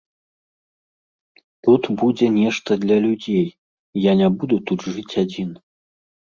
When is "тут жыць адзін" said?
4.73-5.49